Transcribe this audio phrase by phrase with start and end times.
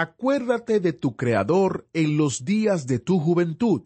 [0.00, 3.82] Acuérdate de tu Creador en los días de tu juventud,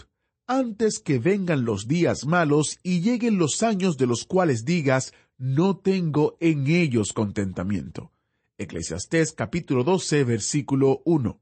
[0.46, 5.78] antes que vengan los días malos y lleguen los años de los cuales digas, no
[5.78, 8.12] tengo en ellos contentamiento.
[8.58, 11.40] Eclesiastés capítulo 12, versículo 1.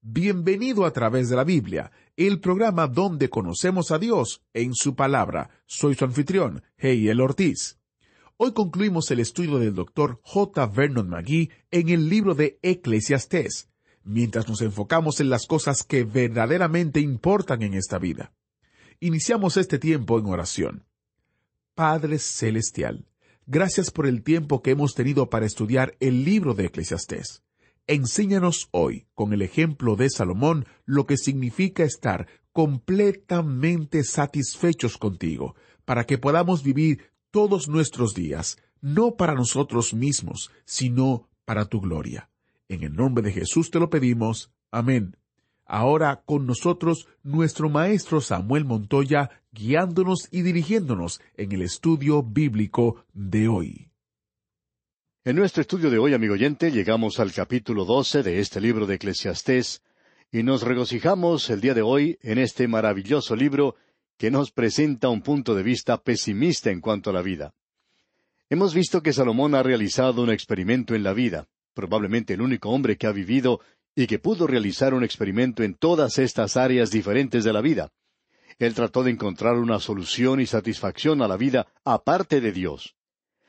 [0.00, 5.50] Bienvenido a través de la Biblia, el programa donde conocemos a Dios en su palabra.
[5.66, 7.78] Soy su anfitrión, Heiel Ortiz.
[8.38, 10.18] Hoy concluimos el estudio del Dr.
[10.24, 10.66] J.
[10.66, 13.68] Vernon McGee en el libro de Eclesiastés,
[14.04, 18.32] mientras nos enfocamos en las cosas que verdaderamente importan en esta vida.
[19.00, 20.84] Iniciamos este tiempo en oración.
[21.74, 23.06] Padre Celestial,
[23.46, 27.42] gracias por el tiempo que hemos tenido para estudiar el libro de Eclesiastés.
[27.86, 35.54] Enséñanos hoy, con el ejemplo de Salomón, lo que significa estar completamente satisfechos contigo,
[35.84, 42.30] para que podamos vivir todos nuestros días, no para nosotros mismos, sino para tu gloria.
[42.68, 44.50] En el nombre de Jesús te lo pedimos.
[44.70, 45.16] Amén.
[45.66, 53.48] Ahora con nosotros nuestro maestro Samuel Montoya, guiándonos y dirigiéndonos en el estudio bíblico de
[53.48, 53.90] hoy.
[55.24, 58.96] En nuestro estudio de hoy, amigo oyente, llegamos al capítulo 12 de este libro de
[58.96, 59.82] Eclesiastés
[60.30, 63.76] y nos regocijamos el día de hoy en este maravilloso libro
[64.18, 67.54] que nos presenta un punto de vista pesimista en cuanto a la vida.
[68.50, 72.96] Hemos visto que Salomón ha realizado un experimento en la vida, probablemente el único hombre
[72.96, 73.60] que ha vivido
[73.94, 77.92] y que pudo realizar un experimento en todas estas áreas diferentes de la vida.
[78.58, 82.94] Él trató de encontrar una solución y satisfacción a la vida aparte de Dios.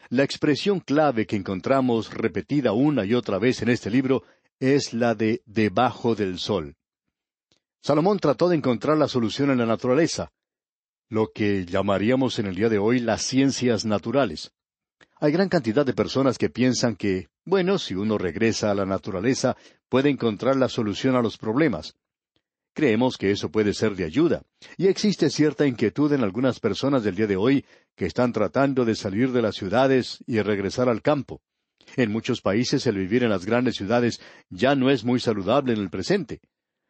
[0.09, 4.24] La expresión clave que encontramos repetida una y otra vez en este libro
[4.59, 6.75] es la de debajo del sol.
[7.81, 10.31] Salomón trató de encontrar la solución en la naturaleza,
[11.09, 14.52] lo que llamaríamos en el día de hoy las ciencias naturales.
[15.19, 19.56] Hay gran cantidad de personas que piensan que, bueno, si uno regresa a la naturaleza,
[19.88, 21.95] puede encontrar la solución a los problemas.
[22.73, 24.44] Creemos que eso puede ser de ayuda,
[24.78, 28.95] y existe cierta inquietud en algunas personas del día de hoy que están tratando de
[28.95, 31.41] salir de las ciudades y regresar al campo.
[31.95, 34.19] En muchos países el vivir en las grandes ciudades
[34.50, 36.41] ya no es muy saludable en el presente.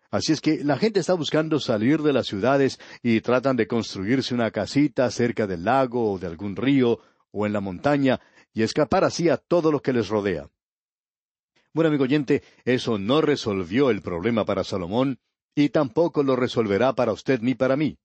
[0.09, 4.33] Así es que la gente está buscando salir de las ciudades y tratan de construirse
[4.33, 6.99] una casita cerca del lago o de algún río
[7.31, 8.22] o en la montaña
[8.55, 10.49] y escapar así a todo lo que les rodea.
[11.73, 15.19] Bueno, amigo oyente, eso no resolvió el problema para Salomón
[15.53, 17.97] y tampoco lo resolverá para usted ni para mí.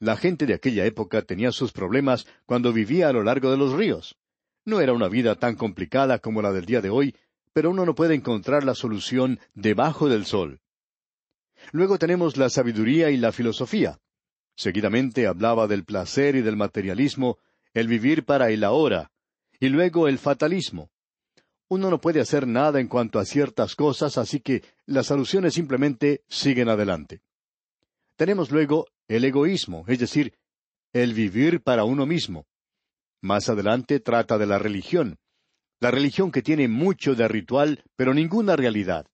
[0.00, 3.74] La gente de aquella época tenía sus problemas cuando vivía a lo largo de los
[3.74, 4.16] ríos.
[4.64, 7.14] No era una vida tan complicada como la del día de hoy,
[7.52, 10.60] pero uno no puede encontrar la solución debajo del sol.
[11.72, 13.98] Luego tenemos la sabiduría y la filosofía.
[14.56, 17.38] Seguidamente hablaba del placer y del materialismo,
[17.74, 19.10] el vivir para el ahora,
[19.60, 20.90] y luego el fatalismo.
[21.68, 26.22] Uno no puede hacer nada en cuanto a ciertas cosas, así que las soluciones simplemente
[26.28, 27.20] siguen adelante.
[28.16, 30.34] Tenemos luego el egoísmo, es decir,
[30.92, 32.46] el vivir para uno mismo.
[33.20, 35.18] Más adelante trata de la religión,
[35.80, 39.06] la religión que tiene mucho de ritual, pero ninguna realidad.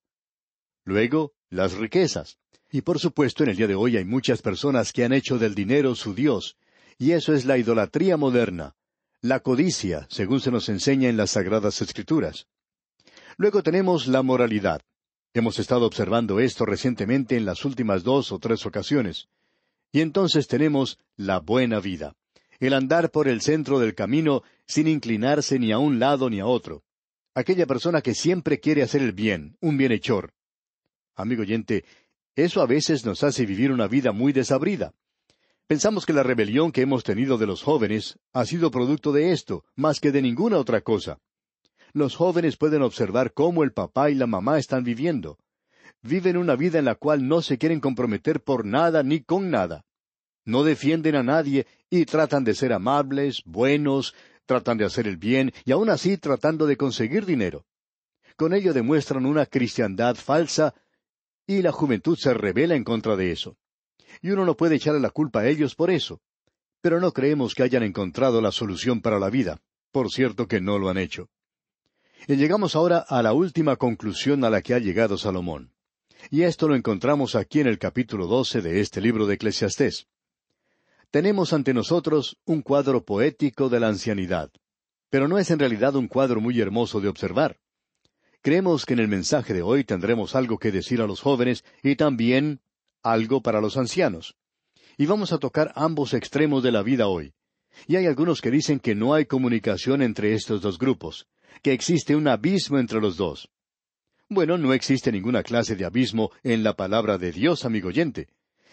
[0.84, 2.38] Luego, las riquezas.
[2.70, 5.54] Y por supuesto, en el día de hoy hay muchas personas que han hecho del
[5.54, 6.56] dinero su Dios,
[6.98, 8.74] y eso es la idolatría moderna,
[9.24, 12.46] la codicia, según se nos enseña en las Sagradas Escrituras.
[13.38, 14.82] Luego tenemos la moralidad.
[15.32, 19.28] Hemos estado observando esto recientemente en las últimas dos o tres ocasiones.
[19.92, 22.14] Y entonces tenemos la buena vida,
[22.60, 26.46] el andar por el centro del camino sin inclinarse ni a un lado ni a
[26.46, 26.82] otro.
[27.34, 30.34] Aquella persona que siempre quiere hacer el bien, un bienhechor.
[31.14, 31.86] Amigo oyente,
[32.36, 34.92] eso a veces nos hace vivir una vida muy desabrida.
[35.66, 39.64] Pensamos que la rebelión que hemos tenido de los jóvenes ha sido producto de esto,
[39.76, 41.20] más que de ninguna otra cosa.
[41.94, 45.38] Los jóvenes pueden observar cómo el papá y la mamá están viviendo.
[46.02, 49.86] Viven una vida en la cual no se quieren comprometer por nada ni con nada.
[50.44, 54.14] No defienden a nadie y tratan de ser amables, buenos,
[54.44, 57.64] tratan de hacer el bien y aún así tratando de conseguir dinero.
[58.36, 60.74] Con ello demuestran una cristiandad falsa
[61.46, 63.56] y la juventud se revela en contra de eso
[64.22, 66.20] y uno no puede echarle la culpa a ellos por eso.
[66.80, 69.60] Pero no creemos que hayan encontrado la solución para la vida.
[69.90, 71.30] Por cierto que no lo han hecho.
[72.26, 75.72] Y llegamos ahora a la última conclusión a la que ha llegado Salomón.
[76.30, 80.06] Y esto lo encontramos aquí en el capítulo doce de este libro de Eclesiastés.
[81.10, 84.50] Tenemos ante nosotros un cuadro poético de la ancianidad,
[85.10, 87.60] pero no es en realidad un cuadro muy hermoso de observar.
[88.42, 91.96] Creemos que en el mensaje de hoy tendremos algo que decir a los jóvenes y
[91.96, 92.60] también
[93.04, 94.34] algo para los ancianos.
[94.96, 97.34] Y vamos a tocar ambos extremos de la vida hoy.
[97.86, 101.26] Y hay algunos que dicen que no hay comunicación entre estos dos grupos,
[101.62, 103.50] que existe un abismo entre los dos.
[104.28, 108.28] Bueno, no existe ninguna clase de abismo en la palabra de Dios, amigo oyente.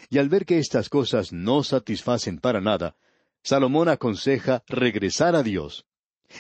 [0.10, 2.96] Y al ver que estas cosas no satisfacen para nada,
[3.44, 5.86] Salomón aconseja regresar a Dios.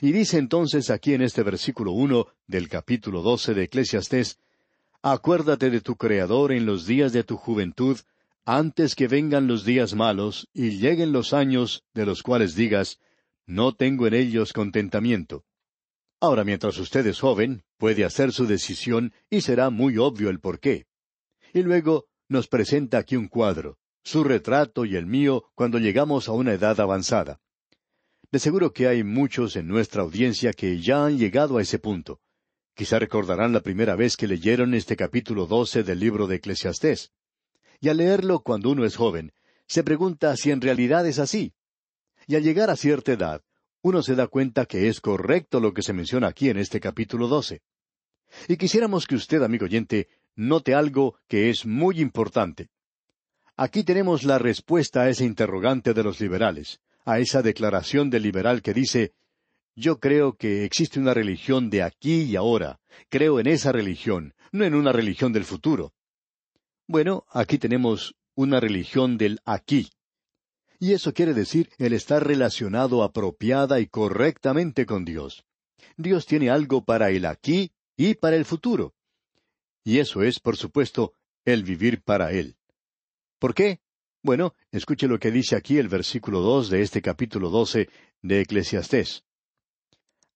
[0.01, 4.39] Y dice entonces aquí en este versículo uno del capítulo doce de Eclesiastés,
[5.03, 7.97] Acuérdate de tu Creador en los días de tu juventud,
[8.45, 12.99] antes que vengan los días malos y lleguen los años de los cuales digas,
[13.47, 15.43] no tengo en ellos contentamiento.
[16.19, 20.59] Ahora, mientras usted es joven, puede hacer su decisión y será muy obvio el por
[20.59, 20.85] qué.
[21.51, 26.33] Y luego nos presenta aquí un cuadro, su retrato y el mío cuando llegamos a
[26.33, 27.41] una edad avanzada.
[28.31, 32.21] De seguro que hay muchos en nuestra audiencia que ya han llegado a ese punto.
[32.81, 37.11] Quizá recordarán la primera vez que leyeron este capítulo doce del libro de Eclesiastés.
[37.79, 39.33] Y al leerlo cuando uno es joven,
[39.67, 41.53] se pregunta si en realidad es así.
[42.25, 43.43] Y al llegar a cierta edad,
[43.83, 47.27] uno se da cuenta que es correcto lo que se menciona aquí en este capítulo
[47.27, 47.61] doce.
[48.47, 52.69] Y quisiéramos que usted, amigo oyente, note algo que es muy importante.
[53.57, 58.63] Aquí tenemos la respuesta a ese interrogante de los liberales, a esa declaración del liberal
[58.63, 59.13] que dice
[59.75, 62.79] yo creo que existe una religión de aquí y ahora.
[63.09, 65.93] Creo en esa religión, no en una religión del futuro.
[66.87, 69.89] Bueno, aquí tenemos una religión del aquí.
[70.79, 75.45] Y eso quiere decir el estar relacionado apropiada y correctamente con Dios.
[75.95, 78.93] Dios tiene algo para el aquí y para el futuro.
[79.83, 81.13] Y eso es, por supuesto,
[81.45, 82.55] el vivir para Él.
[83.39, 83.79] ¿Por qué?
[84.23, 87.89] Bueno, escuche lo que dice aquí el versículo dos de este capítulo doce
[88.21, 89.23] de Eclesiastés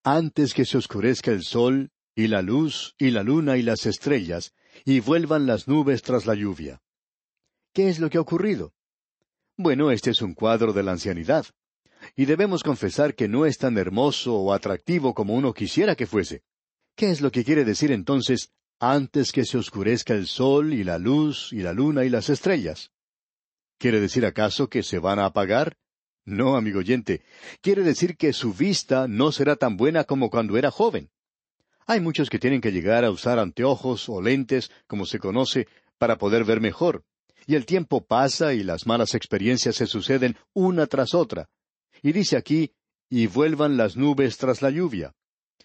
[0.06, 4.54] antes que se oscurezca el sol, y la luz, y la luna, y las estrellas,
[4.86, 6.80] y vuelvan las nubes tras la lluvia.
[7.74, 8.72] ¿Qué es lo que ha ocurrido?
[9.58, 11.48] Bueno, este es un cuadro de la ancianidad.
[12.16, 16.44] Y debemos confesar que no es tan hermoso o atractivo como uno quisiera que fuese.
[16.96, 21.00] ¿Qué es lo que quiere decir entonces antes que se oscurezca el sol y la
[21.00, 22.92] luz y la luna y las estrellas?
[23.80, 25.78] ¿Quiere decir acaso que se van a apagar?
[26.26, 27.22] No, amigo oyente,
[27.62, 31.12] quiere decir que su vista no será tan buena como cuando era joven.
[31.86, 35.68] Hay muchos que tienen que llegar a usar anteojos o lentes, como se conoce,
[36.00, 37.04] para poder ver mejor.
[37.46, 41.48] Y el tiempo pasa y las malas experiencias se suceden una tras otra.
[42.02, 42.74] Y dice aquí,
[43.08, 45.14] y vuelvan las nubes tras la lluvia.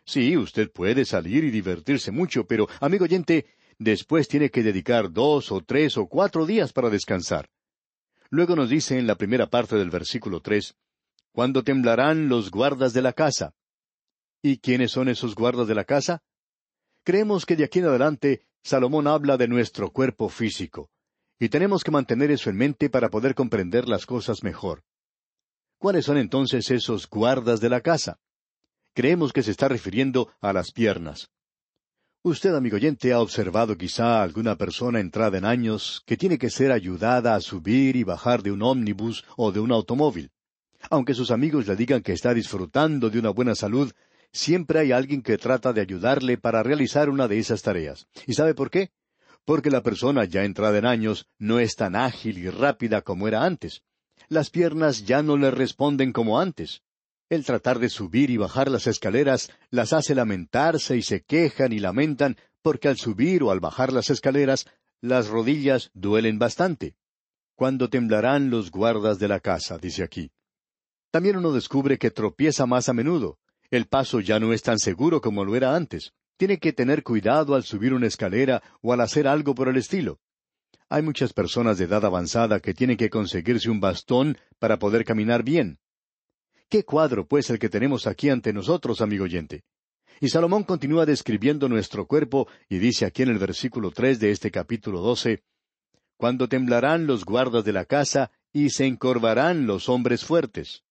[0.05, 3.47] Sí, usted puede salir y divertirse mucho, pero, amigo oyente,
[3.79, 7.49] después tiene que dedicar dos o tres o cuatro días para descansar.
[8.31, 10.77] Luego nos dice en la primera parte del versículo tres,
[11.33, 13.55] Cuando temblarán los guardas de la casa.
[14.43, 16.23] ¿Y quiénes son esos guardas de la casa?
[17.05, 20.91] Creemos que de aquí en adelante Salomón habla de nuestro cuerpo físico,
[21.39, 24.83] y tenemos que mantener eso en mente para poder comprender las cosas mejor.
[25.79, 28.21] ¿Cuáles son entonces esos guardas de la casa?
[28.95, 31.31] Creemos que se está refiriendo a las piernas.
[32.23, 36.71] Usted, amigo oyente, ha observado quizá alguna persona entrada en años que tiene que ser
[36.71, 40.31] ayudada a subir y bajar de un ómnibus o de un automóvil.
[40.91, 43.91] Aunque sus amigos le digan que está disfrutando de una buena salud,
[44.33, 48.07] siempre hay alguien que trata de ayudarle para realizar una de esas tareas.
[48.27, 48.91] ¿Y sabe por qué?
[49.47, 53.47] Porque la persona ya entrada en años no es tan ágil y rápida como era
[53.47, 53.81] antes.
[54.29, 56.83] Las piernas ya no le responden como antes.
[57.31, 61.79] El tratar de subir y bajar las escaleras las hace lamentarse y se quejan y
[61.79, 64.67] lamentan porque al subir o al bajar las escaleras
[65.01, 66.97] las rodillas duelen bastante.
[67.55, 70.33] Cuando temblarán los guardas de la casa, dice aquí.
[71.13, 73.39] También uno descubre que tropieza más a menudo.
[73.71, 76.13] El paso ya no es tan seguro como lo era antes.
[76.37, 80.19] Tiene que tener cuidado al subir una escalera o al hacer algo por el estilo.
[80.89, 85.45] Hay muchas personas de edad avanzada que tienen que conseguirse un bastón para poder caminar
[85.45, 85.79] bien.
[86.71, 89.65] ¿Qué cuadro, pues, el que tenemos aquí ante nosotros, amigo oyente?
[90.21, 94.53] Y Salomón continúa describiendo nuestro cuerpo y dice aquí en el versículo tres de este
[94.53, 95.43] capítulo doce
[96.17, 100.85] Cuando temblarán los guardas de la casa y se encorvarán los hombres fuertes.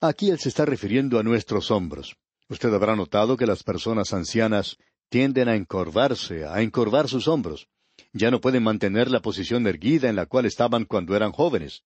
[0.00, 2.16] Aquí él se está refiriendo a nuestros hombros.
[2.48, 4.78] Usted habrá notado que las personas ancianas
[5.10, 7.68] tienden a encorvarse, a encorvar sus hombros.
[8.14, 11.82] Ya no pueden mantener la posición erguida en la cual estaban cuando eran jóvenes.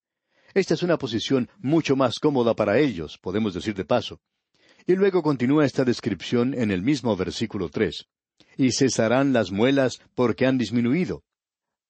[0.54, 4.20] Esta es una posición mucho más cómoda para ellos, podemos decir de paso.
[4.86, 8.06] Y luego continúa esta descripción en el mismo versículo tres.
[8.56, 11.22] Y cesarán las muelas porque han disminuido.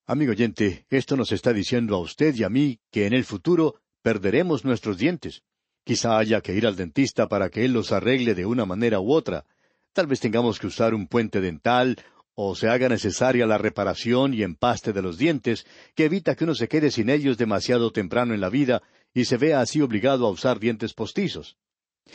[0.07, 3.77] Amigo oyente, esto nos está diciendo a usted y a mí que en el futuro
[4.03, 5.43] perderemos nuestros dientes.
[5.85, 9.13] Quizá haya que ir al dentista para que él los arregle de una manera u
[9.13, 9.47] otra.
[9.93, 11.97] Tal vez tengamos que usar un puente dental
[12.43, 16.55] o se haga necesaria la reparación y empaste de los dientes, que evita que uno
[16.55, 18.83] se quede sin ellos demasiado temprano en la vida
[19.13, 21.59] y se vea así obligado a usar dientes postizos.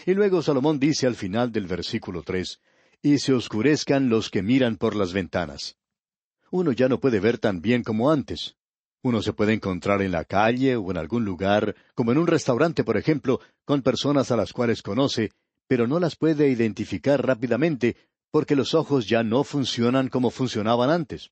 [0.04, 2.60] Y luego Salomón dice al final del versículo tres,
[3.04, 5.78] y se oscurezcan los que miran por las ventanas.
[6.50, 8.56] Uno ya no puede ver tan bien como antes.
[9.04, 12.84] Uno se puede encontrar en la calle o en algún lugar, como en un restaurante,
[12.84, 15.30] por ejemplo, con personas a las cuales conoce,
[15.68, 17.96] pero no las puede identificar rápidamente
[18.36, 21.32] porque los ojos ya no funcionan como funcionaban antes.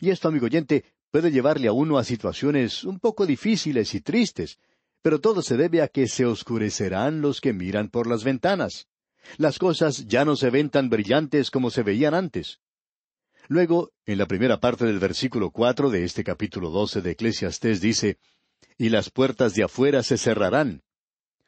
[0.00, 4.58] Y esto, amigo oyente, puede llevarle a uno a situaciones un poco difíciles y tristes,
[5.00, 8.88] pero todo se debe a que se oscurecerán los que miran por las ventanas.
[9.36, 12.58] Las cosas ya no se ven tan brillantes como se veían antes.
[13.46, 18.18] Luego, en la primera parte del versículo cuatro de este capítulo doce de Eclesiastés dice,
[18.76, 20.82] y las puertas de afuera se cerrarán.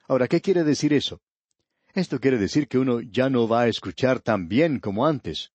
[0.07, 1.21] Ahora, ¿qué quiere decir eso?
[1.95, 5.53] Esto quiere decir que uno ya no va a escuchar tan bien como antes.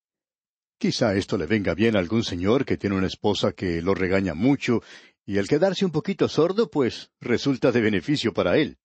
[0.78, 4.34] Quizá esto le venga bien a algún señor que tiene una esposa que lo regaña
[4.34, 4.80] mucho
[5.26, 8.78] y el quedarse un poquito sordo, pues, resulta de beneficio para él.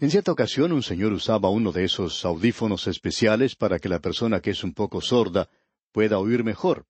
[0.00, 4.40] En cierta ocasión un señor usaba uno de esos audífonos especiales para que la persona
[4.40, 5.48] que es un poco sorda
[5.92, 6.86] pueda oír mejor.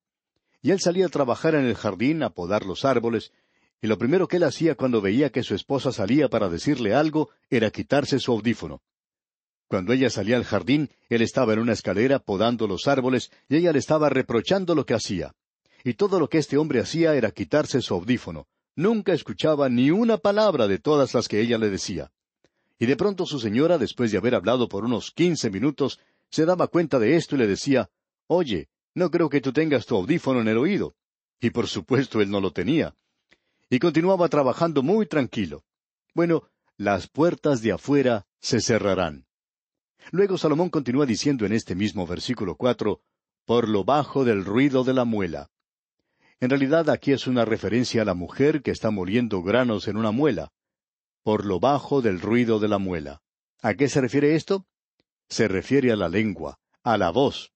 [0.62, 3.30] Y él salía a trabajar en el jardín a podar los árboles,
[3.82, 7.28] y lo primero que él hacía cuando veía que su esposa salía para decirle algo
[7.50, 8.80] era quitarse su audífono.
[9.68, 13.72] Cuando ella salía al jardín, él estaba en una escalera podando los árboles y ella
[13.72, 15.34] le estaba reprochando lo que hacía.
[15.84, 18.46] Y todo lo que este hombre hacía era quitarse su audífono,
[18.78, 22.12] Nunca escuchaba ni una palabra de todas las que ella le decía.
[22.78, 25.98] Y de pronto su señora, después de haber hablado por unos quince minutos,
[26.30, 27.88] se daba cuenta de esto y le decía,
[28.26, 30.94] Oye, no creo que tú tengas tu audífono en el oído.
[31.40, 32.94] Y por supuesto él no lo tenía.
[33.70, 35.64] Y continuaba trabajando muy tranquilo.
[36.14, 36.42] Bueno,
[36.76, 39.25] las puertas de afuera se cerrarán.
[40.12, 43.00] Luego Salomón continúa diciendo en este mismo versículo cuatro,
[43.44, 45.50] por lo bajo del ruido de la muela.
[46.40, 50.10] En realidad aquí es una referencia a la mujer que está moliendo granos en una
[50.10, 50.52] muela,
[51.22, 53.22] por lo bajo del ruido de la muela.
[53.62, 54.66] ¿A qué se refiere esto?
[55.28, 57.52] Se refiere a la lengua, a la voz.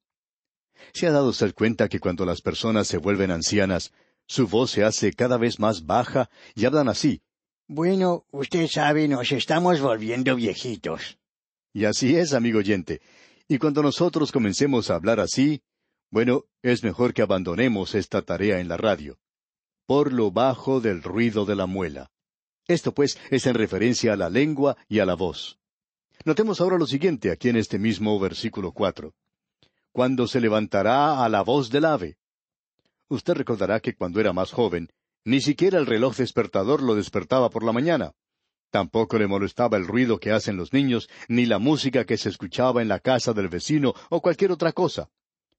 [0.92, 3.92] ¿Se ha dado usted cuenta que cuando las personas se vuelven ancianas,
[4.26, 7.22] su voz se hace cada vez más baja y hablan así?
[7.68, 11.19] Bueno, usted sabe, nos estamos volviendo viejitos.
[11.72, 13.00] Y así es, amigo oyente.
[13.48, 15.62] Y cuando nosotros comencemos a hablar así,
[16.10, 19.18] bueno, es mejor que abandonemos esta tarea en la radio.
[19.86, 22.10] Por lo bajo del ruido de la muela.
[22.66, 25.58] Esto, pues, es en referencia a la lengua y a la voz.
[26.24, 29.14] Notemos ahora lo siguiente aquí en este mismo versículo cuatro.
[29.92, 32.18] Cuando se levantará a la voz del ave.
[33.08, 34.92] Usted recordará que cuando era más joven,
[35.24, 38.12] ni siquiera el reloj despertador lo despertaba por la mañana.
[38.70, 42.82] Tampoco le molestaba el ruido que hacen los niños, ni la música que se escuchaba
[42.82, 45.10] en la casa del vecino o cualquier otra cosa.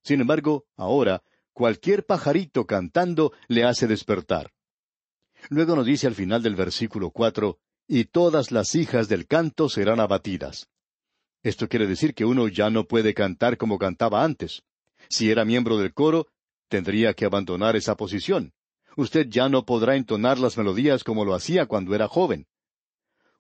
[0.04, 1.22] Sin embargo, ahora,
[1.54, 4.52] cualquier pajarito cantando le hace despertar.
[5.50, 10.00] Luego nos dice al final del versículo cuatro, y todas las hijas del canto serán
[10.00, 10.70] abatidas.
[11.44, 14.64] Esto quiere decir que uno ya no puede cantar como cantaba antes.
[15.10, 16.28] Si era miembro del coro,
[16.70, 18.54] tendría que abandonar esa posición.
[18.96, 22.48] Usted ya no podrá entonar las melodías como lo hacía cuando era joven.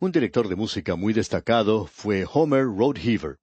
[0.02, 3.38] Un director de música muy destacado fue Homer Roadheaver.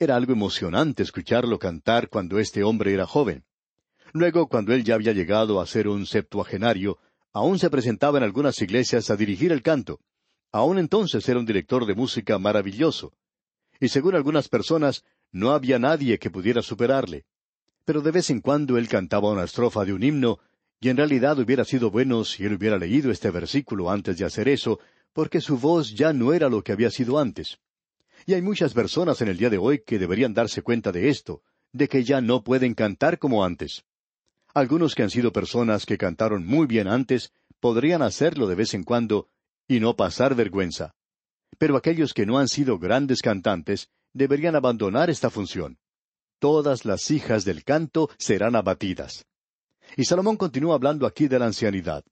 [0.00, 3.44] Era algo emocionante escucharlo cantar cuando este hombre era joven.
[4.12, 6.98] Luego, cuando él ya había llegado a ser un septuagenario,
[7.32, 10.00] aún se presentaba en algunas iglesias a dirigir el canto.
[10.50, 13.12] Aún entonces era un director de música maravilloso.
[13.78, 17.26] y según algunas personas, no había nadie que pudiera superarle.
[17.84, 20.40] Pero de vez en cuando él cantaba una estrofa de un himno,
[20.80, 24.48] y en realidad hubiera sido bueno si él hubiera leído este versículo antes de hacer
[24.48, 24.80] eso,
[25.12, 27.58] porque su voz ya no era lo que había sido antes.
[28.26, 31.42] Y hay muchas personas en el día de hoy que deberían darse cuenta de esto,
[31.72, 33.84] de que ya no pueden cantar como antes.
[34.54, 38.84] Algunos que han sido personas que cantaron muy bien antes, podrían hacerlo de vez en
[38.84, 39.28] cuando
[39.66, 40.94] y no pasar vergüenza.
[41.58, 45.78] Pero aquellos que no han sido grandes cantantes deberían abandonar esta función.
[46.38, 49.26] Todas las hijas del canto serán abatidas.
[49.96, 52.04] Y Salomón continúa hablando aquí de la ancianidad.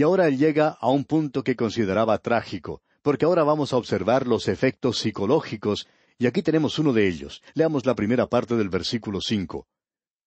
[0.00, 4.26] Y ahora él llega a un punto que consideraba trágico, porque ahora vamos a observar
[4.26, 7.42] los efectos psicológicos, y aquí tenemos uno de ellos.
[7.52, 9.68] Leamos la primera parte del versículo cinco.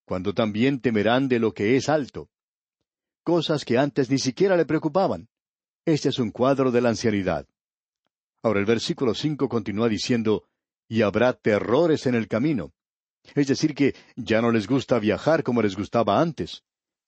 [0.06, 2.30] Cuando también temerán de lo que es alto.
[3.24, 5.28] Cosas que antes ni siquiera le preocupaban.
[5.86, 7.48] Este es un cuadro de la ancianidad.
[8.44, 10.44] Ahora el versículo cinco continúa diciendo,
[10.88, 12.74] y habrá terrores en el camino.
[13.34, 16.64] Es decir, que ya no les gusta viajar como les gustaba antes.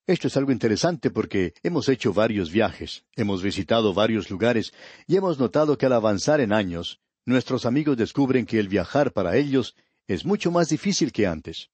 [0.07, 4.71] Esto es algo interesante porque hemos hecho varios viajes, hemos visitado varios lugares
[5.07, 9.35] y hemos notado que al avanzar en años, nuestros amigos descubren que el viajar para
[9.35, 9.75] ellos
[10.07, 11.71] es mucho más difícil que antes.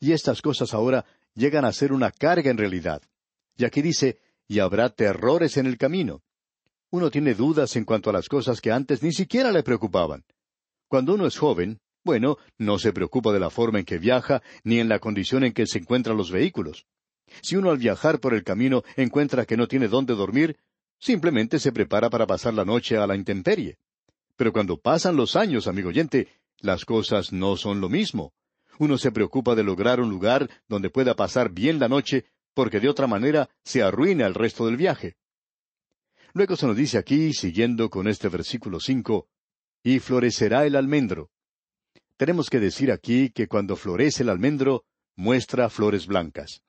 [0.00, 1.04] Y estas cosas ahora
[1.34, 3.02] llegan a ser una carga en realidad.
[3.58, 6.22] Y aquí dice, y habrá terrores en el camino.
[6.90, 10.24] Uno tiene dudas en cuanto a las cosas que antes ni siquiera le preocupaban.
[10.88, 14.78] Cuando uno es joven, bueno, no se preocupa de la forma en que viaja ni
[14.78, 16.86] en la condición en que se encuentran los vehículos.
[17.42, 20.56] Si uno al viajar por el camino encuentra que no tiene dónde dormir,
[20.98, 23.78] simplemente se prepara para pasar la noche a la intemperie.
[24.36, 26.28] Pero cuando pasan los años, amigo oyente,
[26.60, 28.32] las cosas no son lo mismo.
[28.78, 32.88] Uno se preocupa de lograr un lugar donde pueda pasar bien la noche, porque de
[32.88, 35.16] otra manera se arruina el resto del viaje.
[36.32, 39.28] Luego se nos dice aquí, siguiendo con este versículo cinco,
[39.82, 41.30] y florecerá el almendro.
[42.16, 44.84] Tenemos que decir aquí que cuando florece el almendro,
[45.16, 46.62] muestra flores blancas.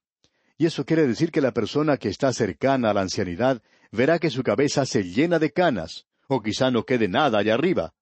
[0.57, 4.29] Y eso quiere decir que la persona que está cercana a la ancianidad verá que
[4.29, 7.93] su cabeza se llena de canas, o quizá no quede nada allá arriba.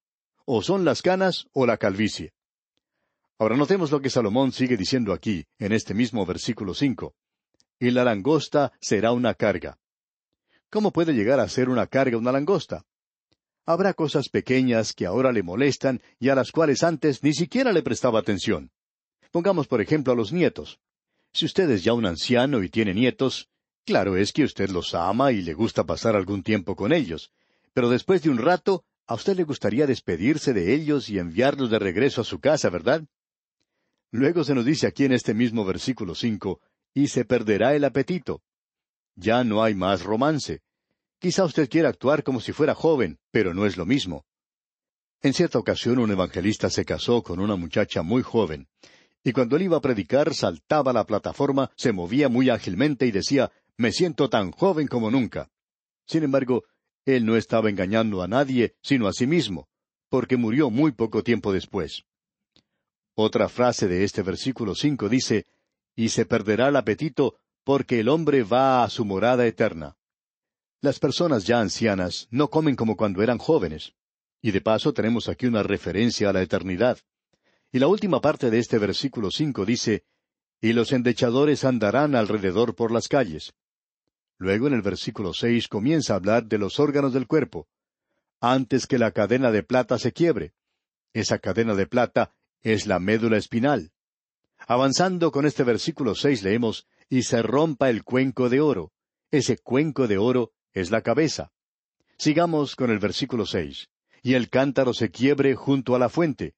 [0.45, 2.33] O son las canas o la calvicie.
[3.37, 7.15] Ahora notemos lo que Salomón sigue diciendo aquí, en este mismo versículo cinco.
[7.79, 9.77] Y la langosta será una carga.
[10.69, 12.85] ¿Cómo puede llegar a ser una carga una langosta?
[13.65, 17.81] Habrá cosas pequeñas que ahora le molestan y a las cuales antes ni siquiera le
[17.81, 18.71] prestaba atención.
[19.31, 20.79] Pongamos por ejemplo a los nietos.
[21.35, 23.49] Si usted es ya un anciano y tiene nietos,
[23.85, 27.33] claro es que usted los ama y le gusta pasar algún tiempo con ellos,
[27.73, 31.77] pero después de un rato, a usted le gustaría despedirse de ellos y enviarlos de
[31.77, 33.03] regreso a su casa, ¿verdad?
[34.11, 36.61] Luego se nos dice aquí en este mismo versículo cinco,
[36.93, 38.41] y se perderá el apetito.
[39.15, 40.61] Ya no hay más romance.
[41.19, 44.25] Quizá usted quiera actuar como si fuera joven, pero no es lo mismo.
[45.21, 48.69] En cierta ocasión un evangelista se casó con una muchacha muy joven,
[49.25, 53.51] y cuando él iba a predicar saltaba la plataforma, se movía muy ágilmente y decía,
[53.75, 55.49] Me siento tan joven como nunca.
[56.05, 56.63] Sin embargo,
[57.05, 59.67] él no estaba engañando a nadie, sino a sí mismo,
[60.09, 62.03] porque murió muy poco tiempo después.
[63.15, 65.47] Otra frase de este versículo cinco dice,
[65.95, 69.97] Y se perderá el apetito porque el hombre va a su morada eterna.
[70.81, 73.93] Las personas ya ancianas no comen como cuando eran jóvenes.
[74.43, 76.99] Y de paso tenemos aquí una referencia a la eternidad.
[77.75, 80.05] Y la última parte de este versículo cinco dice,
[80.61, 83.53] Y los endechadores andarán alrededor por las calles.
[84.37, 87.67] Luego en el versículo seis comienza a hablar de los órganos del cuerpo.
[88.39, 90.53] Antes que la cadena de plata se quiebre.
[91.11, 93.91] Esa cadena de plata es la médula espinal.
[94.57, 98.93] Avanzando con este versículo seis leemos, y se rompa el cuenco de oro.
[99.31, 101.51] Ese cuenco de oro es la cabeza.
[102.17, 103.89] Sigamos con el versículo seis.
[104.21, 106.55] Y el cántaro se quiebre junto a la fuente.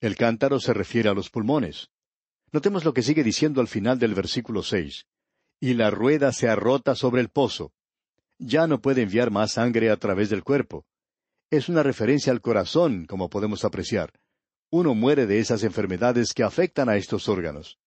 [0.00, 1.90] El cántaro se refiere a los pulmones.
[2.52, 5.06] Notemos lo que sigue diciendo al final del versículo seis.
[5.60, 7.72] Y la rueda se arrota sobre el pozo.
[8.38, 10.86] Ya no puede enviar más sangre a través del cuerpo.
[11.50, 14.12] Es una referencia al corazón, como podemos apreciar.
[14.70, 17.78] Uno muere de esas enfermedades que afectan a estos órganos.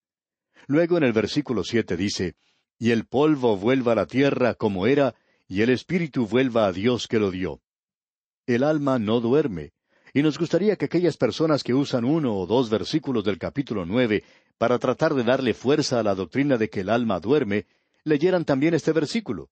[0.68, 2.36] Luego en el versículo siete dice,
[2.78, 5.16] Y el polvo vuelva a la tierra como era,
[5.48, 7.62] y el espíritu vuelva a Dios que lo dio.
[8.48, 9.72] El alma no duerme,
[10.14, 14.24] y nos gustaría que aquellas personas que usan uno o dos versículos del capítulo nueve
[14.58, 17.66] para tratar de darle fuerza a la doctrina de que el alma duerme,
[18.04, 19.50] leyeran también este versículo.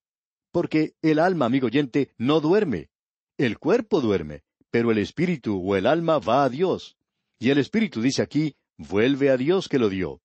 [0.52, 2.90] Porque el alma, amigo oyente, no duerme.
[3.36, 6.96] El cuerpo duerme, pero el espíritu o el alma va a Dios.
[7.38, 10.20] Y el espíritu dice aquí, vuelve a Dios que lo dio.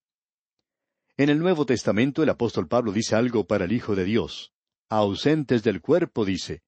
[1.18, 4.54] En el Nuevo Testamento el apóstol Pablo dice algo para el Hijo de Dios.
[4.90, 6.62] Ausentes del cuerpo, dice.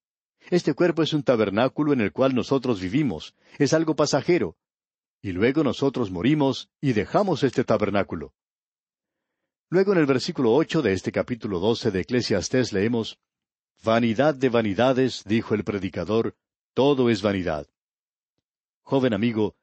[0.49, 4.55] Este cuerpo es un tabernáculo en el cual nosotros vivimos, es algo pasajero.
[5.19, 8.33] y luego nosotros morimos y dejamos este tabernáculo.
[9.69, 13.17] Luego en el versículo ocho de este capítulo doce de Eclesiastés leemos
[13.83, 16.35] Vanidad de vanidades, dijo el predicador,
[16.73, 17.67] todo es vanidad.
[18.83, 19.55] Joven amigo,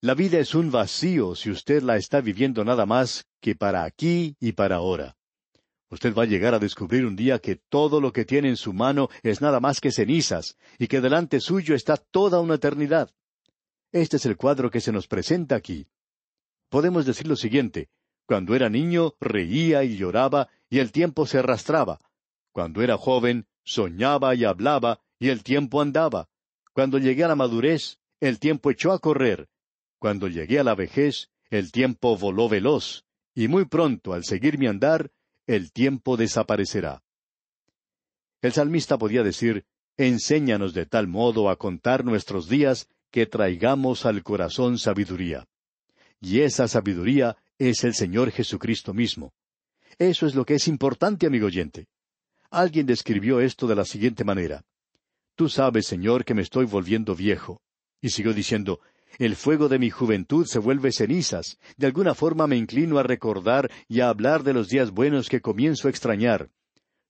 [0.00, 4.36] la vida es un vacío si usted la está viviendo nada más que para aquí
[4.40, 5.16] y para ahora.
[5.90, 8.72] Usted va a llegar a descubrir un día que todo lo que tiene en su
[8.72, 13.10] mano es nada más que cenizas, y que delante suyo está toda una eternidad.
[13.92, 15.86] Este es el cuadro que se nos presenta aquí.
[16.68, 17.90] Podemos decir lo siguiente,
[18.26, 22.00] cuando era niño reía y lloraba, y el tiempo se arrastraba.
[22.52, 26.28] Cuando era joven, soñaba y hablaba, y el tiempo andaba.
[26.72, 29.48] Cuando llegué a la madurez, el tiempo echó a correr.
[29.98, 34.66] Cuando llegué a la vejez, el tiempo voló veloz, y muy pronto, al seguir mi
[34.66, 35.12] andar,
[35.46, 37.02] el tiempo desaparecerá.
[38.40, 39.64] El salmista podía decir,
[39.96, 45.46] Enséñanos de tal modo a contar nuestros días que traigamos al corazón sabiduría.
[46.20, 49.32] Y esa sabiduría es el Señor Jesucristo mismo.
[49.98, 51.86] Eso es lo que es importante, amigo oyente.
[52.50, 54.64] Alguien describió esto de la siguiente manera.
[55.36, 57.60] Tú sabes, Señor, que me estoy volviendo viejo.
[58.00, 58.80] Y siguió diciendo,
[59.18, 61.58] el fuego de mi juventud se vuelve cenizas.
[61.76, 65.40] De alguna forma me inclino a recordar y a hablar de los días buenos que
[65.40, 66.50] comienzo a extrañar.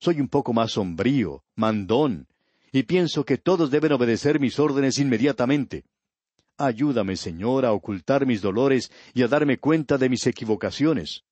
[0.01, 2.29] Soy un poco más sombrío, mandón,
[2.73, 5.85] y pienso que todos deben obedecer mis órdenes inmediatamente.
[6.57, 11.25] Ayúdame, Señor, a ocultar mis dolores y a darme cuenta de mis equivocaciones.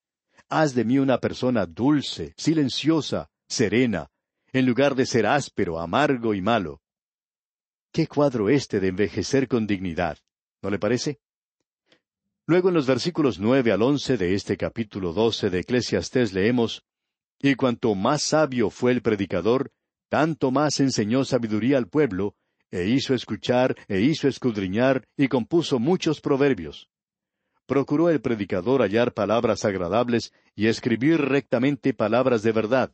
[0.48, 4.08] Haz de mí una persona dulce, silenciosa, serena,
[4.52, 6.80] en lugar de ser áspero, amargo y malo.
[7.92, 10.18] Qué cuadro este de envejecer con dignidad.
[10.62, 11.18] ¿No le parece?
[12.46, 16.84] Luego en los versículos nueve al once de este capítulo doce de Eclesiastés leemos
[17.40, 19.72] Y cuanto más sabio fue el predicador,
[20.08, 22.36] tanto más enseñó sabiduría al pueblo,
[22.70, 26.88] e hizo escuchar, e hizo escudriñar, y compuso muchos proverbios.
[27.66, 32.92] Procuró el predicador hallar palabras agradables y escribir rectamente palabras de verdad.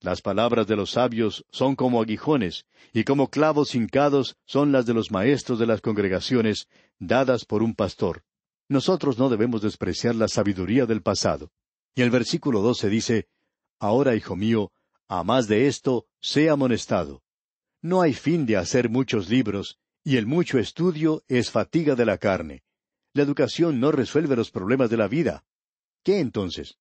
[0.00, 4.94] Las palabras de los sabios son como aguijones, y como clavos hincados son las de
[4.94, 8.22] los maestros de las congregaciones, dadas por un pastor.
[8.68, 11.50] Nosotros no debemos despreciar la sabiduría del pasado.
[11.94, 13.28] Y el versículo doce dice,
[13.78, 14.72] Ahora, hijo mío,
[15.08, 17.22] a más de esto, sea amonestado.
[17.80, 22.18] No hay fin de hacer muchos libros, y el mucho estudio es fatiga de la
[22.18, 22.64] carne.
[23.12, 25.44] La educación no resuelve los problemas de la vida.
[26.02, 26.78] ¿Qué entonces?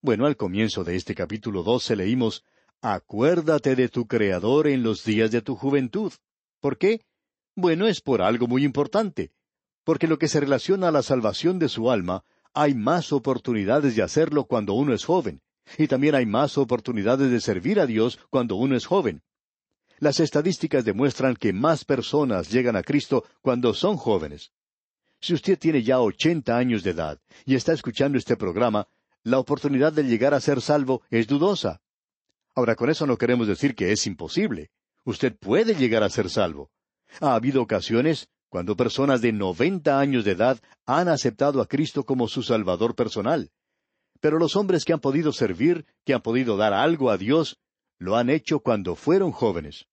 [0.00, 2.44] Bueno, al comienzo de este capítulo doce leímos
[2.86, 6.12] Acuérdate de tu Creador en los días de tu juventud.
[6.60, 7.00] ¿Por qué?
[7.56, 9.32] Bueno, es por algo muy importante.
[9.84, 14.02] Porque lo que se relaciona a la salvación de su alma, hay más oportunidades de
[14.02, 15.40] hacerlo cuando uno es joven,
[15.78, 19.22] y también hay más oportunidades de servir a Dios cuando uno es joven.
[19.98, 24.52] Las estadísticas demuestran que más personas llegan a Cristo cuando son jóvenes.
[25.22, 28.88] Si usted tiene ya ochenta años de edad y está escuchando este programa,
[29.22, 31.80] la oportunidad de llegar a ser salvo es dudosa.
[32.54, 34.70] Ahora, con eso no queremos decir que es imposible.
[35.04, 36.70] Usted puede llegar a ser salvo.
[37.20, 42.28] Ha habido ocasiones cuando personas de noventa años de edad han aceptado a Cristo como
[42.28, 43.50] su Salvador personal.
[44.20, 47.58] Pero los hombres que han podido servir, que han podido dar algo a Dios,
[47.98, 49.86] lo han hecho cuando fueron jóvenes.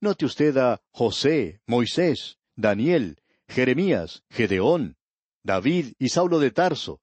[0.00, 4.96] Note usted a José, Moisés, Daniel, Jeremías, Gedeón,
[5.44, 7.00] David y Saulo de Tarso,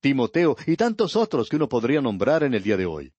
[0.00, 3.12] Timoteo y tantos otros que uno podría nombrar en el día de hoy.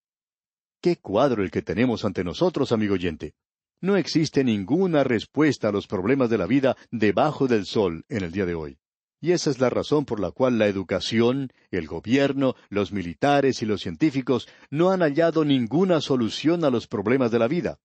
[0.81, 3.33] Qué cuadro el que tenemos ante nosotros, amigo oyente.
[3.81, 8.31] No existe ninguna respuesta a los problemas de la vida debajo del sol en el
[8.31, 8.77] día de hoy.
[9.21, 13.65] Y esa es la razón por la cual la educación, el gobierno, los militares y
[13.65, 17.79] los científicos no han hallado ninguna solución a los problemas de la vida.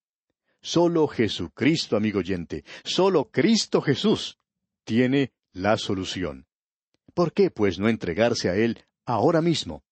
[0.62, 4.38] Solo Jesucristo, amigo oyente, solo Cristo Jesús
[4.84, 6.46] tiene la solución.
[7.12, 9.82] ¿Por qué, pues, no entregarse a Él ahora mismo?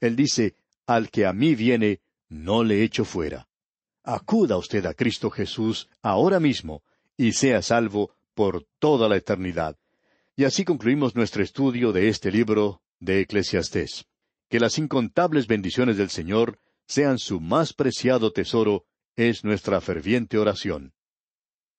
[0.00, 2.00] Él dice, Al que a mí viene,
[2.32, 3.46] no le echo fuera.
[4.02, 6.82] Acuda usted a Cristo Jesús ahora mismo
[7.16, 9.76] y sea salvo por toda la eternidad.
[10.34, 14.06] Y así concluimos nuestro estudio de este libro de Eclesiastés.
[14.48, 20.94] Que las incontables bendiciones del Señor sean su más preciado tesoro, es nuestra ferviente oración.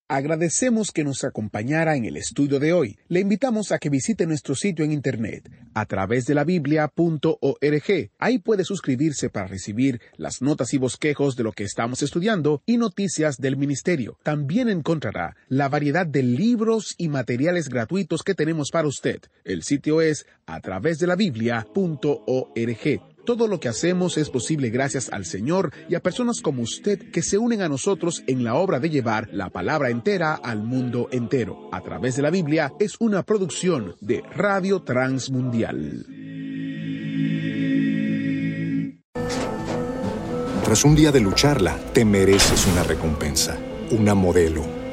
[0.10, 2.98] Agradecemos que nos acompañara en el estudio de hoy.
[3.08, 8.12] Le invitamos a que visite nuestro sitio en internet a través de la biblia.org.
[8.20, 12.78] Ahí puede suscribirse para recibir las notas y bosquejos de lo que estamos estudiando y
[12.78, 14.20] noticias del ministerio.
[14.24, 19.22] También encontrará la variedad de libros y materiales gratuitos que tenemos para usted.
[19.46, 23.12] El sitio es a través de la biblia.org.
[23.26, 27.22] Todo lo que hacemos es posible gracias al Señor y a personas como usted que
[27.22, 31.70] se unen a nosotros en la obra de llevar la palabra entera al mundo entero.
[31.72, 36.06] A través de la Biblia es una producción de Radio Transmundial.
[40.66, 43.58] Tras un día de lucharla, te mereces una recompensa,
[43.92, 44.83] una modelo,